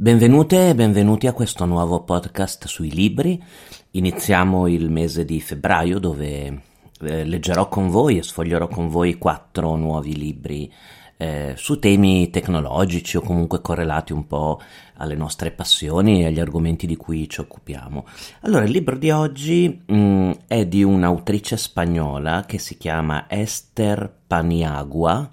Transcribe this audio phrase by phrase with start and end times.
[0.00, 3.42] Benvenute e benvenuti a questo nuovo podcast sui libri.
[3.90, 6.62] Iniziamo il mese di febbraio dove
[7.00, 10.72] eh, leggerò con voi e sfoglierò con voi quattro nuovi libri
[11.18, 14.60] eh, su temi tecnologici o comunque correlati un po'
[14.98, 18.06] alle nostre passioni e agli argomenti di cui ci occupiamo.
[18.42, 24.10] Allora, il libro di oggi mh, mm, è di un'autrice spagnola che si chiama Esther
[24.26, 25.28] Paniagua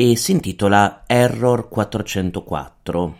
[0.00, 3.16] e si intitola Error 404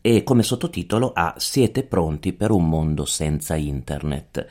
[0.00, 4.46] e come sottotitolo ha Siete pronti per un mondo senza internet.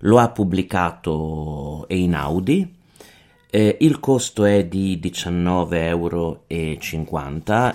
[0.00, 2.78] Lo ha pubblicato Einaudi
[3.48, 6.44] eh, il costo è di 19,50 euro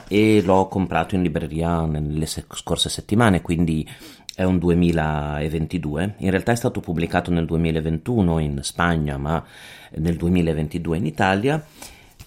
[0.10, 3.88] e l'ho comprato in libreria nelle scorse settimane, quindi
[4.36, 6.16] è un 2022.
[6.18, 9.42] In realtà è stato pubblicato nel 2021 in Spagna, ma
[9.92, 11.66] nel 2022 in Italia.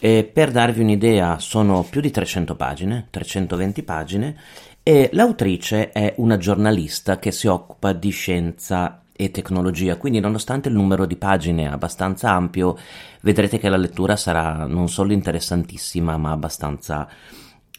[0.01, 4.37] E per darvi un'idea, sono più di 300 pagine, 320 pagine,
[4.85, 10.77] e l'autrice è una giornalista che si occupa di scienza e tecnologia, quindi nonostante il
[10.77, 12.79] numero di pagine abbastanza ampio,
[13.23, 17.09] vedrete che la lettura sarà non solo interessantissima, ma abbastanza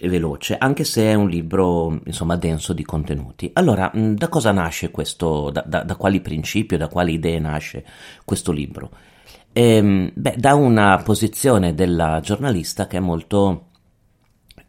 [0.01, 3.49] veloce, anche se è un libro, insomma, denso di contenuti.
[3.53, 7.85] Allora, da cosa nasce questo, da, da, da quali principi, da quali idee nasce
[8.25, 8.91] questo libro?
[9.53, 13.65] Ehm, beh, da una posizione della giornalista che è molto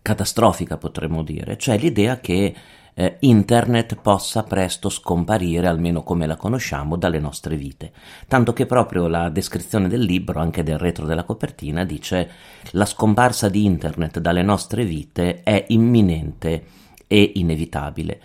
[0.03, 2.55] catastrofica, potremmo dire, cioè l'idea che
[2.95, 7.93] eh, internet possa presto scomparire, almeno come la conosciamo, dalle nostre vite.
[8.27, 12.31] Tanto che proprio la descrizione del libro, anche del retro della copertina, dice
[12.73, 16.65] la scomparsa di internet dalle nostre vite è imminente
[17.07, 18.21] e inevitabile.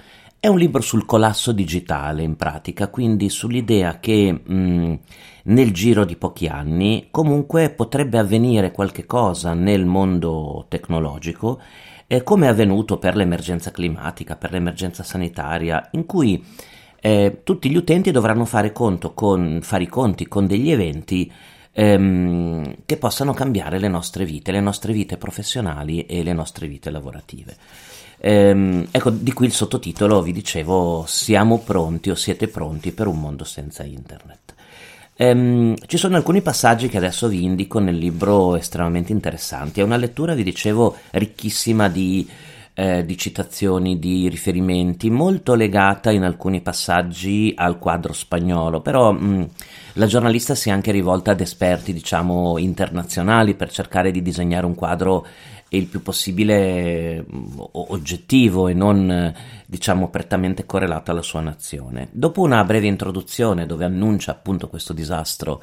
[0.45, 4.93] È un libro sul collasso digitale in pratica, quindi sull'idea che mh, mm,
[5.45, 11.59] nel giro di pochi anni comunque potrebbe avvenire qualche cosa nel mondo tecnologico
[12.05, 16.45] eh, come è avvenuto per l'emergenza climatica, per l'emergenza sanitaria, in cui
[17.01, 19.00] eh, tutti gli utenti dovranno fare, con,
[19.63, 21.31] fare i conti con degli eventi
[21.72, 26.91] ehm, che possano cambiare le nostre vite, le nostre vite professionali e le nostre vite
[26.91, 27.57] lavorative.
[28.19, 33.19] Ehm, ecco, di qui il sottotitolo, vi dicevo, siamo pronti o siete pronti per un
[33.19, 34.53] mondo senza internet.
[35.17, 39.79] Ehm, ci sono alcuni passaggi che adesso vi indico nel libro estremamente interessanti.
[39.79, 42.27] È una lettura, vi dicevo, ricchissima di,
[42.73, 49.49] eh, di citazioni, di riferimenti, molto legata in alcuni passaggi al quadro spagnolo, però mh,
[49.93, 54.75] la giornalista si è anche rivolta ad esperti, diciamo, internazionali per cercare di disegnare un
[54.75, 55.25] quadro
[55.69, 57.25] il più possibile
[57.71, 59.33] oggettivo e non
[59.65, 62.07] diciamo prettamente correlato alla sua nazione.
[62.11, 65.61] Dopo una breve introduzione dove annuncia appunto questo disastro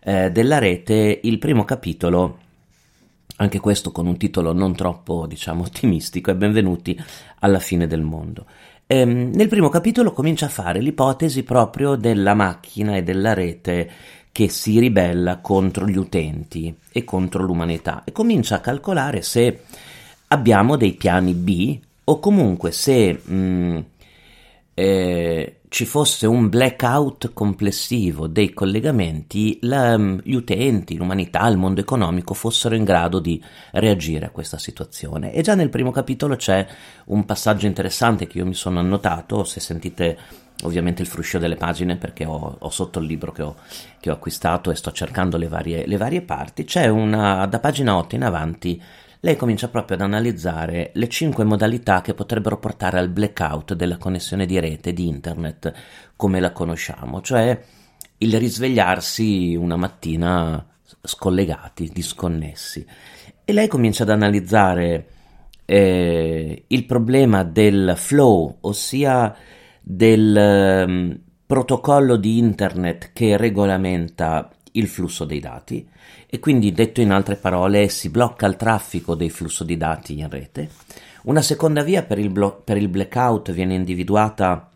[0.00, 2.38] eh, della rete, il primo capitolo
[3.36, 6.98] anche questo con un titolo non troppo, diciamo, ottimistico, è Benvenuti
[7.40, 8.46] alla fine del mondo.
[8.86, 13.90] Ehm, nel primo capitolo comincia a fare l'ipotesi proprio della macchina e della rete
[14.32, 19.64] che si ribella contro gli utenti e contro l'umanità e comincia a calcolare se
[20.28, 23.78] abbiamo dei piani B o comunque se mh, mm,
[24.74, 31.80] eh, ci fosse un blackout complessivo dei collegamenti, la, mm, gli utenti, l'umanità, il mondo
[31.80, 35.32] economico fossero in grado di reagire a questa situazione.
[35.32, 36.66] E già nel primo capitolo c'è
[37.06, 40.18] un passaggio interessante che io mi sono annotato, se sentite
[40.62, 43.56] ovviamente il fruscio delle pagine perché ho, ho sotto il libro che ho,
[44.00, 47.96] che ho, acquistato e sto cercando le varie, le varie parti, c'è una, da pagina
[47.96, 48.82] 8 in avanti,
[49.20, 54.46] lei comincia proprio ad analizzare le cinque modalità che potrebbero portare al blackout della connessione
[54.46, 55.72] di rete di internet
[56.16, 57.60] come la conosciamo, cioè
[58.18, 60.64] il risvegliarsi una mattina
[61.02, 62.84] scollegati, disconnessi.
[63.44, 65.06] E lei comincia ad analizzare
[65.64, 69.34] eh, il problema del flow, ossia
[69.82, 75.86] del um, protocollo di internet che regolamenta il flusso dei dati
[76.26, 80.30] e quindi detto in altre parole si blocca il traffico dei flussi di dati in
[80.30, 80.70] rete.
[81.24, 84.70] Una seconda via per il, blo- per il blackout viene individuata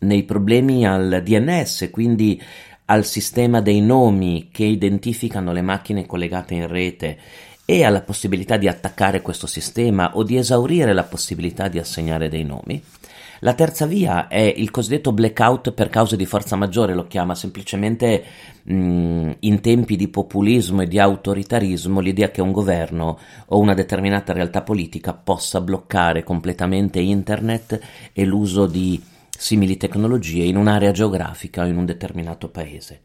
[0.00, 2.40] nei problemi al DNS, quindi
[2.86, 7.18] al sistema dei nomi che identificano le macchine collegate in rete
[7.64, 12.44] e alla possibilità di attaccare questo sistema o di esaurire la possibilità di assegnare dei
[12.44, 12.82] nomi.
[13.40, 18.22] La terza via è il cosiddetto blackout per cause di forza maggiore, lo chiama semplicemente
[18.64, 24.34] mh, in tempi di populismo e di autoritarismo l'idea che un governo o una determinata
[24.34, 27.80] realtà politica possa bloccare completamente internet
[28.12, 33.00] e l'uso di simili tecnologie in un'area geografica o in un determinato paese.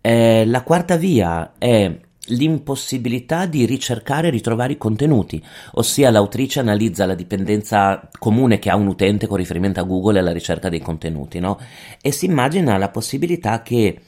[0.00, 1.96] Eh, la quarta via è
[2.30, 5.42] l'impossibilità di ricercare e ritrovare i contenuti,
[5.72, 10.32] ossia l'autrice analizza la dipendenza comune che ha un utente con riferimento a Google alla
[10.32, 11.58] ricerca dei contenuti, no?
[12.00, 14.00] E si immagina la possibilità che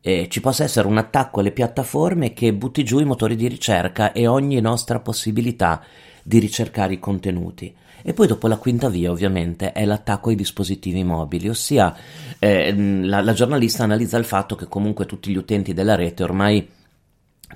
[0.00, 4.12] eh, ci possa essere un attacco alle piattaforme che butti giù i motori di ricerca
[4.12, 5.82] e ogni nostra possibilità
[6.22, 7.74] di ricercare i contenuti.
[8.02, 11.94] E poi dopo la quinta via ovviamente è l'attacco ai dispositivi mobili, ossia
[12.38, 16.66] eh, la, la giornalista analizza il fatto che comunque tutti gli utenti della rete ormai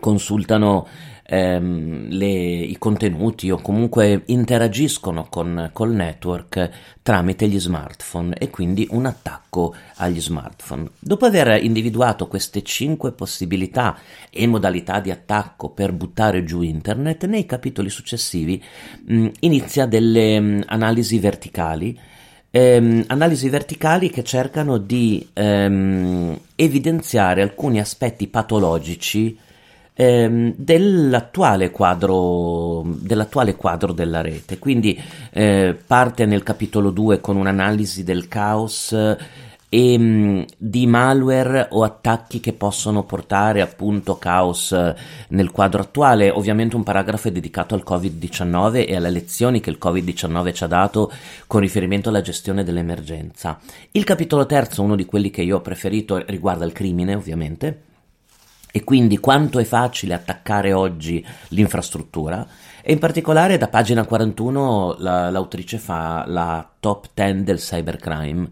[0.00, 0.86] consultano
[1.26, 6.70] ehm, le, i contenuti o comunque interagiscono con col network
[7.02, 10.90] tramite gli smartphone e quindi un attacco agli smartphone.
[10.98, 13.96] Dopo aver individuato queste cinque possibilità
[14.30, 18.62] e modalità di attacco per buttare giù internet, nei capitoli successivi
[19.06, 21.98] mh, inizia delle mh, analisi verticali
[22.50, 29.36] ehm, analisi verticali che cercano di ehm, evidenziare alcuni aspetti patologici
[29.94, 34.58] ehm, dell'attuale, quadro, dell'attuale quadro della rete.
[34.58, 35.00] Quindi
[35.30, 38.94] eh, parte nel capitolo 2 con un'analisi del caos
[39.74, 44.72] e mh, di malware o attacchi che possono portare appunto caos
[45.28, 46.30] nel quadro attuale.
[46.30, 50.68] Ovviamente un paragrafo è dedicato al Covid-19 e alle lezioni che il Covid-19 ci ha
[50.68, 51.10] dato
[51.48, 53.58] con riferimento alla gestione dell'emergenza.
[53.90, 57.92] Il capitolo terzo, uno di quelli che io ho preferito, riguarda il crimine, ovviamente
[58.76, 62.44] e quindi quanto è facile attaccare oggi l'infrastruttura?
[62.82, 68.50] E in particolare da pagina 41 la, l'autrice fa la top 10 del cybercrime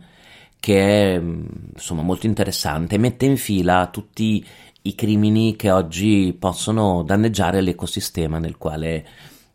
[0.60, 4.46] che è insomma molto interessante, mette in fila tutti
[4.82, 9.04] i crimini che oggi possono danneggiare l'ecosistema nel quale,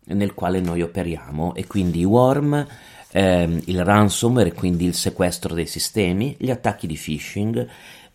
[0.07, 1.55] nel quale noi operiamo.
[1.55, 2.67] E quindi i worm,
[3.11, 7.67] ehm, il ransomware, quindi il sequestro dei sistemi, gli attacchi di phishing,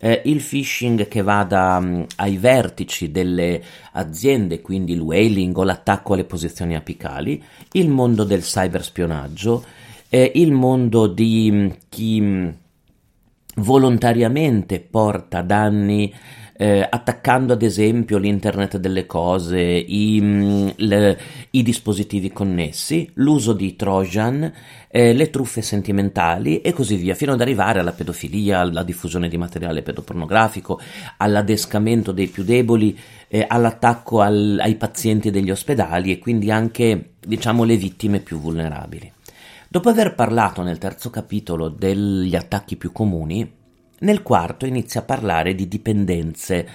[0.03, 3.63] eh, il phishing che vada mh, mm, ai vertici delle
[3.93, 7.41] aziende, quindi il whaling o l'attacco alle posizioni apicali,
[7.71, 9.63] il mondo del cyberspionaggio,
[10.09, 12.49] eh, il mondo di mh, mm, chi mh, mm,
[13.55, 16.13] volontariamente porta danni
[16.55, 21.19] eh, attaccando ad esempio l'internet delle cose, i, mm, le,
[21.51, 24.51] i dispositivi connessi, l'uso di Trojan,
[24.87, 29.37] eh, le truffe sentimentali e così via, fino ad arrivare alla pedofilia, alla diffusione di
[29.37, 30.79] materiale pedopornografico,
[31.17, 32.97] all'adescamento dei più deboli,
[33.27, 39.11] eh, all'attacco al, ai pazienti degli ospedali e quindi anche diciamo le vittime più vulnerabili.
[39.67, 43.61] Dopo aver parlato nel terzo capitolo degli attacchi più comuni,
[44.03, 46.67] nel quarto inizia a parlare di dipendenze,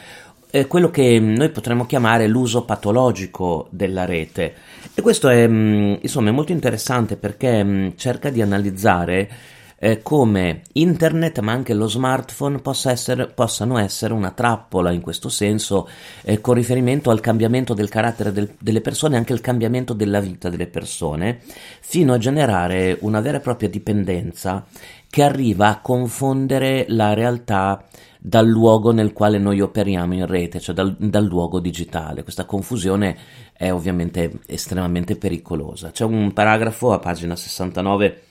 [0.51, 4.55] eh, quello che noi potremmo chiamare l'uso patologico della rete.
[4.95, 9.31] E questo è, mm, insomma, è molto interessante perché mm, cerca di analizzare
[9.79, 15.29] eh, come internet ma anche lo smartphone possa essere, possano essere una trappola in questo
[15.29, 15.89] senso
[16.23, 20.21] eh, con riferimento al cambiamento del carattere del, delle persone e anche il cambiamento della
[20.21, 21.41] vita delle persone
[21.81, 24.67] fino a generare una vera e propria dipendenza
[25.09, 27.85] che arriva a confondere la realtà
[28.21, 32.25] dal luogo nel quale noi operiamo in rete, cioè dal, dal, luogo digitale.
[32.25, 33.17] Questa confusione
[33.53, 35.93] è ovviamente estremamente pericolosa.
[35.93, 38.23] C'è un paragrafo a pagina 69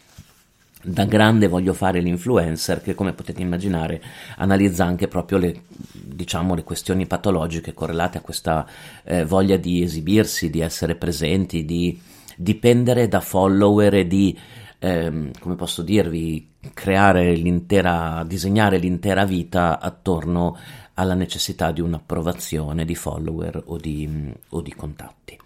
[0.83, 4.01] da grande voglio fare l'influencer che come potete immaginare
[4.38, 8.65] analizza anche proprio le, diciamo, le questioni patologiche correlate a questa
[9.03, 11.99] eh, voglia di esibirsi, di essere presenti, di
[12.35, 14.37] dipendere da follower e di
[14.80, 20.57] ehm, come posso dirvi, creare l'intera, disegnare l'intera vita attorno
[20.94, 25.37] alla necessità di un'approvazione di follower o di, o di contatti.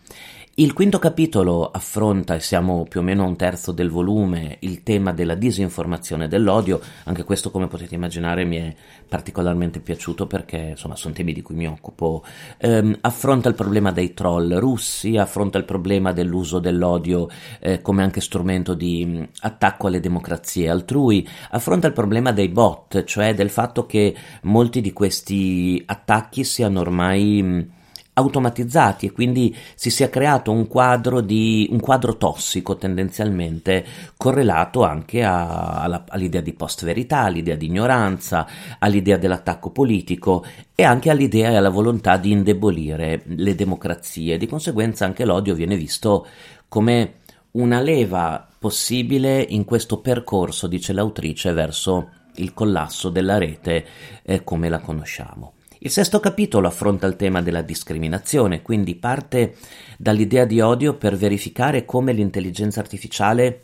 [0.56, 4.84] Il quinto capitolo affronta, e siamo più o meno a un terzo del volume, il
[4.84, 6.82] tema della disinformazione e dell'odio.
[7.06, 8.76] Anche questo, come potete immaginare, mi è
[9.08, 12.26] particolarmente piaciuto perché insomma sono temi di cui mi occupo.
[12.58, 17.30] Ehm, affronta il problema dei troll russi, affronta il problema dell'uso dell'odio
[17.62, 23.06] eh, come anche strumento di mh, attacco alle democrazie altrui, affronta il problema dei bot,
[23.06, 27.42] cioè del fatto che molti di questi attacchi siano ormai.
[27.42, 27.68] Mh,
[28.14, 33.86] automatizzati e quindi si sia creato un quadro, di, un quadro tossico tendenzialmente
[34.18, 38.48] correlato anche a, alla, all'idea di post-verità, all'idea di ignoranza,
[38.80, 44.38] all'idea dell'attacco politico e anche all'idea e alla volontà di indebolire le democrazie.
[44.38, 46.28] Di conseguenza anche l'odio viene visto
[46.68, 47.20] come
[47.52, 53.86] una leva possibile in questo percorso, dice l'autrice, verso il collasso della rete
[54.24, 55.54] eh, come la conosciamo.
[55.84, 59.56] Il sesto capitolo affronta il tema della discriminazione, quindi parte
[59.98, 63.62] dall'idea di odio per verificare come l'intelligenza artificiale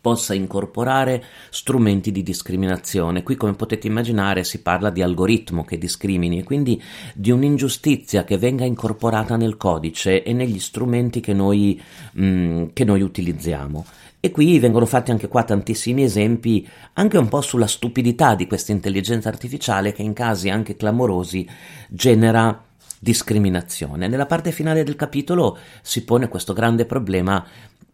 [0.00, 3.24] possa incorporare strumenti di discriminazione.
[3.24, 6.80] Qui, come potete immaginare, si parla di algoritmo che discrimini e quindi
[7.14, 12.84] di un'ingiustizia che venga incorporata nel codice e negli strumenti che noi, mh, mm, che
[12.84, 13.84] noi utilizziamo.
[14.24, 18.72] E qui vengono fatti anche qua tantissimi esempi, anche un po' sulla stupidità di questa
[18.72, 21.46] intelligenza artificiale che in casi anche clamorosi
[21.90, 22.64] genera
[22.98, 24.08] discriminazione.
[24.08, 27.46] Nella parte finale del capitolo si pone questo grande problema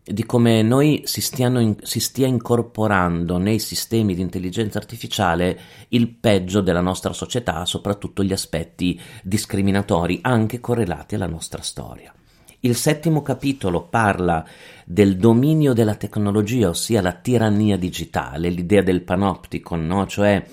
[0.04, 5.58] di come noi si, in, si, stia incorporando nei sistemi di intelligenza artificiale
[5.88, 12.14] il peggio della nostra società, soprattutto gli aspetti discriminatori, anche correlati alla nostra storia.
[12.62, 14.46] Il settimo capitolo parla
[14.84, 20.06] del dominio della tecnologia, ossia la tirannia digitale, l'idea del panopticon, no?
[20.06, 20.44] cioè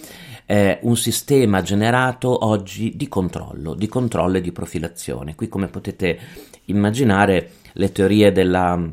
[0.46, 5.36] eh, un sistema generato oggi di controllo, di controllo e di profilazione.
[5.36, 6.18] Qui, come potete
[6.66, 8.90] immaginare, le teorie della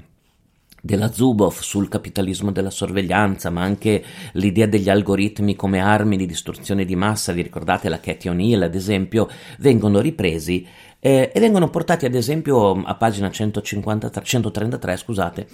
[0.85, 6.85] della Zuboff sul capitalismo della sorveglianza, ma anche l'idea degli algoritmi come armi di distruzione
[6.85, 9.26] di massa, vi ricordate la Cathy O'Neill ad esempio,
[9.61, 10.66] vengono ripresi
[11.06, 15.46] eh, e vengono portati ad esempio a pagina 150, 133 scusate,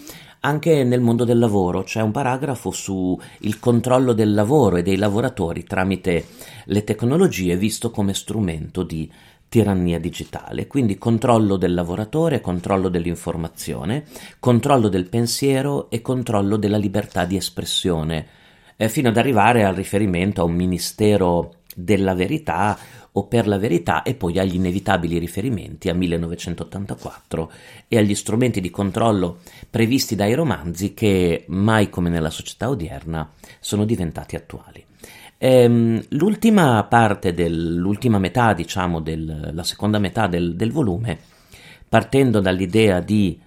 [0.43, 3.19] anche nel mondo del lavoro, c'è un paragrafo sul
[3.59, 6.25] controllo del lavoro e dei lavoratori tramite
[6.67, 9.11] le tecnologie visto come strumento di
[9.49, 14.05] tirannia digitale, quindi controllo del lavoratore, controllo dell'informazione,
[14.39, 18.25] controllo del pensiero e controllo della libertà di espressione,
[18.77, 22.79] eh, fino ad arrivare al riferimento a un ministero della verità
[23.13, 27.53] o per la verità e poi agli inevitabili riferimenti a 1984
[27.89, 29.39] e agli strumenti di controllo
[29.69, 34.85] previsti dai romanzi che mai come nella società odierna sono diventati attuali.
[35.39, 41.19] Ehm, l'ultima parte dell'ultima metà, diciamo, del, la seconda metà del, del volume,
[41.89, 43.41] partendo dall'idea di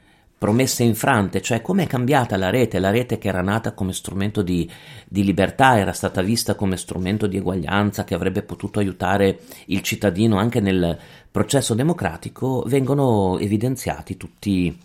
[0.43, 4.41] promesse infrante, cioè come è cambiata la rete, la rete che era nata come strumento
[4.41, 4.69] di,
[5.07, 10.37] di, libertà, era stata vista come strumento di eguaglianza che avrebbe potuto aiutare il cittadino
[10.37, 10.99] anche nel
[11.31, 14.77] processo democratico, vengono evidenziati tutti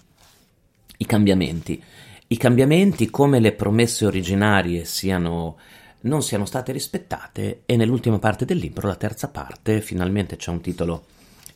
[0.96, 1.82] i cambiamenti.
[2.28, 5.56] I cambiamenti come le promesse originarie siano
[6.02, 10.60] non siano state rispettate e nell'ultima parte del libro, la terza parte, finalmente c'è un
[10.60, 11.06] titolo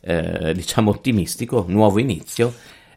[0.01, 2.53] eh, diciamo ottimistico, nuovo inizio,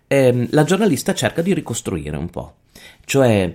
[0.06, 2.54] ehm, la giornalista cerca di ricostruire un po',
[3.04, 3.54] cioè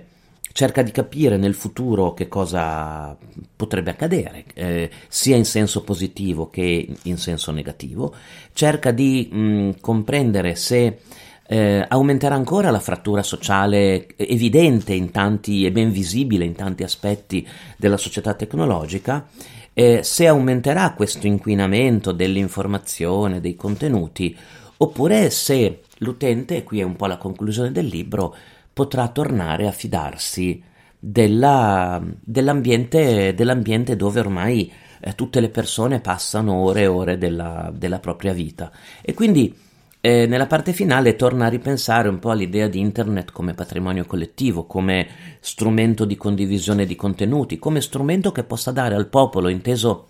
[0.52, 3.16] cerca di capire nel futuro che cosa
[3.56, 8.14] potrebbe accadere, eh, sia in senso positivo che in senso negativo,
[8.52, 10.98] cerca di mh, comprendere se
[11.46, 17.46] eh, aumenterà ancora la frattura sociale evidente in tanti e ben visibile in tanti aspetti
[17.76, 19.26] della società tecnologica,
[19.74, 24.36] eh, se aumenterà questo inquinamento dell'informazione, dei contenuti,
[24.78, 28.34] oppure se l'utente, e qui è un po' la conclusione del libro,
[28.72, 30.62] potrà tornare a fidarsi
[30.98, 37.98] della, dell'ambiente, dell'ambiente dove ormai eh, tutte le persone passano ore e ore della, della
[37.98, 38.70] propria vita.
[39.00, 39.54] E quindi
[40.00, 44.64] eh, nella parte finale torna a ripensare un po' all'idea di internet come patrimonio collettivo,
[44.64, 45.06] come
[45.40, 50.08] strumento di condivisione di contenuti, come strumento che possa dare al popolo, inteso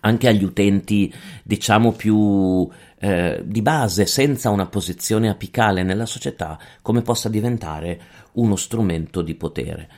[0.00, 2.68] anche agli utenti, diciamo più
[3.04, 8.00] eh, di base, senza una posizione apicale nella società, come possa diventare
[8.32, 9.88] uno strumento di potere.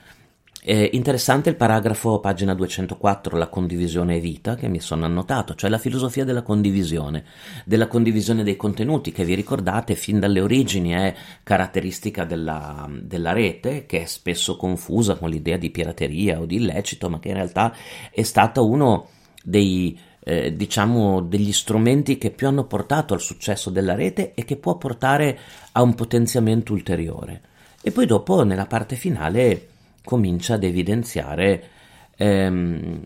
[0.61, 5.71] È interessante il paragrafo, pagina 204, la condivisione è vita, che mi sono annotato, cioè
[5.71, 7.23] la filosofia della condivisione,
[7.65, 13.87] della condivisione dei contenuti, che vi ricordate fin dalle origini è caratteristica della, della rete,
[13.87, 17.73] che è spesso confusa con l'idea di pirateria o di illecito, ma che in realtà
[18.11, 19.11] è stata uno
[19.45, 19.97] dei
[20.29, 24.77] eh, diciamo degli strumenti che più hanno portato al successo della rete e che può
[24.77, 25.39] portare
[25.71, 27.41] a un potenziamento ulteriore.
[27.81, 29.69] E poi dopo nella parte finale
[30.03, 31.69] comincia ad evidenziare
[32.17, 33.01] ehm,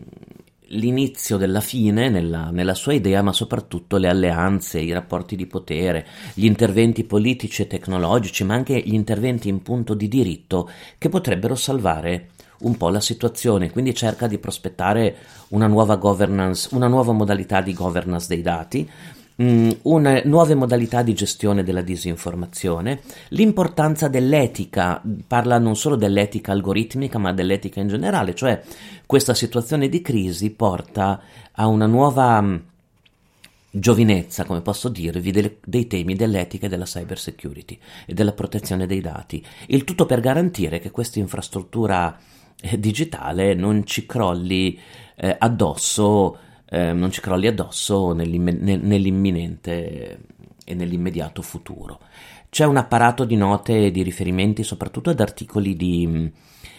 [0.69, 6.07] l'inizio della fine nella, nella, sua idea, ma soprattutto le alleanze, i rapporti di potere,
[6.33, 11.53] gli interventi politici e tecnologici, ma anche gli interventi in punto di diritto che potrebbero
[11.53, 12.29] salvare
[12.61, 13.71] un po' la situazione.
[13.71, 15.15] Quindi cerca di prospettare
[15.49, 18.89] una nuova governance, una nuova modalità di governance dei dati
[19.41, 27.17] Mm, una, nuove modalità di gestione della disinformazione, l'importanza dell'etica, parla non solo dell'etica algoritmica
[27.17, 28.61] ma dell'etica in generale, cioè
[29.07, 31.21] questa situazione di crisi porta
[31.53, 32.55] a una nuova mm,
[33.71, 38.85] giovinezza, come posso dirvi, dei, dei temi dell'etica e della cyber security e della protezione
[38.85, 42.15] dei dati, il tutto per garantire che questa infrastruttura
[42.77, 44.79] digitale non ci crolli
[45.15, 46.37] eh, addosso
[46.73, 50.19] eh, non ci crolli addosso nell'imminente
[50.63, 51.99] e nell'immediato futuro.
[52.49, 56.31] C'è un apparato di note e di riferimenti soprattutto ad articoli di,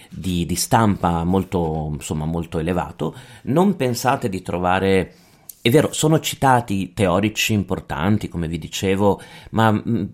[0.09, 3.15] di, di stampa molto, insomma, molto elevato.
[3.43, 5.15] Non pensate di trovare
[5.61, 9.21] è vero, sono citati teorici importanti, come vi dicevo,
[9.51, 10.05] ma mm,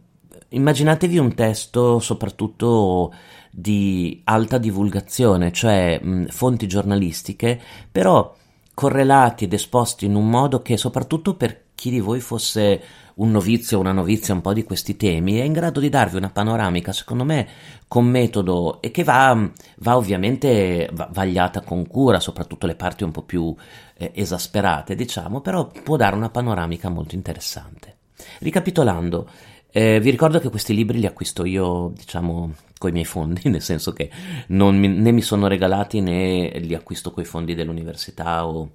[0.50, 3.12] immaginatevi un testo soprattutto
[3.50, 8.34] di alta divulgazione, cioè mh, fonti giornalistiche, però
[8.74, 12.80] correlati ed esposti in un modo che soprattutto per chi di voi fosse
[13.18, 16.16] un novizio o una novizia un po' di questi temi è in grado di darvi
[16.16, 17.48] una panoramica, secondo me,
[17.88, 23.22] con metodo e che va, va ovviamente vagliata con cura, soprattutto le parti un po'
[23.22, 23.54] più
[23.96, 27.96] eh, esasperate, diciamo, però può dare una panoramica molto interessante.
[28.38, 29.28] Ricapitolando,
[29.70, 33.92] eh, vi ricordo che questi libri li acquisto io, diciamo, coi miei fondi, nel senso
[33.92, 34.10] che
[34.48, 38.70] mi, né mi sono regalati né li acquisto coi fondi dell'università o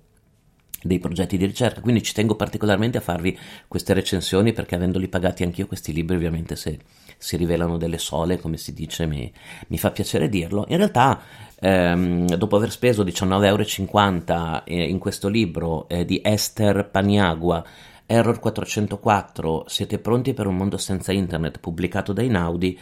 [0.83, 5.43] dei progetti di ricerca, quindi ci tengo particolarmente a farvi queste recensioni perché avendoli pagati
[5.43, 6.77] anch'io questi libri ovviamente se
[7.17, 9.31] si rivelano delle sole, come si dice, mi,
[9.67, 10.65] mi fa piacere dirlo.
[10.67, 11.21] In realtà
[11.57, 17.63] ehm, dopo aver speso 19,50 euro eh, in questo libro eh, di Esther Paniagua,
[18.05, 22.79] Error 404, Siete pronti per un mondo senza internet, pubblicato da Inaudi,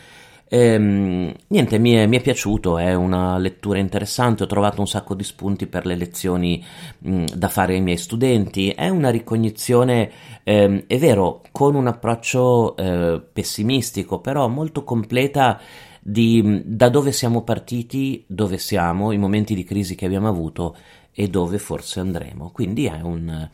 [0.53, 5.15] Ehm, niente, mi è, mi è, piaciuto, è una lettura interessante, ho trovato un sacco
[5.15, 6.61] di spunti per le lezioni
[6.97, 10.11] mh, da fare ai miei studenti, è una ricognizione,
[10.43, 15.57] ehm, è vero, con un approccio eh, pessimistico, però molto completa
[16.01, 20.75] di da dove siamo partiti, dove siamo, i momenti di crisi che abbiamo avuto
[21.13, 22.49] e dove forse andremo.
[22.51, 23.49] Quindi è un,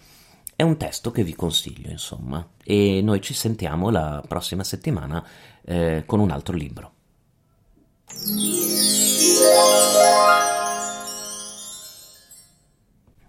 [0.58, 5.24] è un testo che vi consiglio, insomma, e noi ci sentiamo la prossima settimana
[5.64, 6.94] eh, con un altro libro.